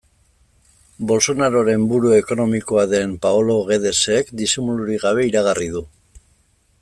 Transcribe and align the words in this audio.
Bolsonaroren 1.11 1.83
buru 1.91 2.13
ekonomikoa 2.21 2.87
den 2.95 3.13
Paolo 3.27 3.59
Guedesek 3.69 4.35
disimulurik 4.43 5.05
gabe 5.07 5.31
iragarri 5.33 5.69
du. 5.79 5.87